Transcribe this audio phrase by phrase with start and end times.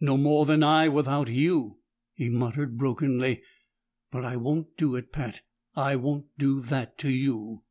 [0.00, 1.80] "No more than I without you,"
[2.14, 3.42] he muttered brokenly.
[4.10, 5.42] "But I won't do it, Pat!
[5.76, 7.62] I won't do that to you!"